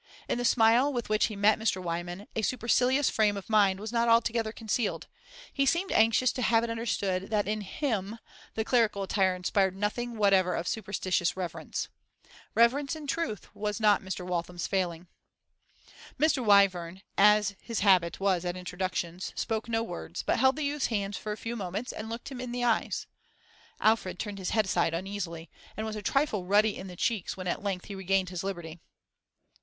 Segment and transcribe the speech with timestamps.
[0.27, 1.79] In the smile with which he met Mr.
[1.79, 5.05] Wyvern a supercilious frame of mind was not altogether concealed;
[5.53, 8.17] he seemed anxious to have it understood that in him
[8.55, 11.87] the clerical attire inspired nothing whatever of superstitious reverence.
[12.55, 14.25] Reverence, in truth, was not Mr.
[14.25, 15.05] Waltham's failing.
[16.19, 16.43] Mr.
[16.43, 21.15] Wyvern, as his habit was at introductions, spoke no words, but held the youth's hand
[21.15, 23.05] for a few moments and looked him in the eyes.
[23.79, 27.47] Alfred turned his head aside uneasily, and was a trifle ruddy in the cheeks when
[27.47, 28.79] at length he regained his liberty.